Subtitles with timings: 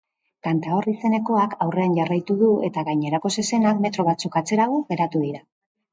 [0.45, 5.45] Cantaor izenekoak aurrean jarraitu du eta gainerako zezenak metro batzuk atzerago geratu dira.